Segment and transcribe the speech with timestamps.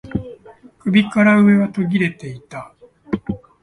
[0.79, 2.73] 首から上は途切れていた